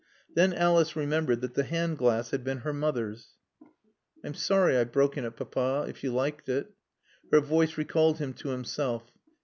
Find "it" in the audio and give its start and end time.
5.25-5.35, 6.49-6.73